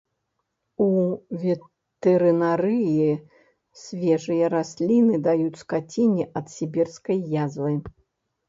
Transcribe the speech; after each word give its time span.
У 0.85 0.85
ветэрынарыі 1.43 3.09
свежыя 3.81 4.45
расліны 4.55 5.15
даюць 5.29 5.61
скаціне 5.63 6.23
ад 6.43 6.53
сібірскай 6.57 7.17
язвы. 7.45 7.73